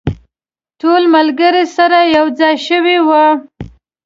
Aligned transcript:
ټول 0.81 1.01
ملګري 1.15 1.63
سره 1.77 1.99
یو 2.15 2.25
ځای 2.39 2.55
شوي 2.67 2.97
وو. 3.07 3.25